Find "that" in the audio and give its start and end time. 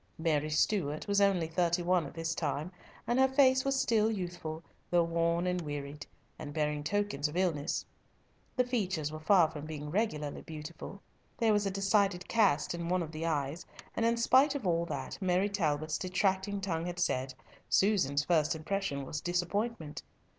14.87-15.19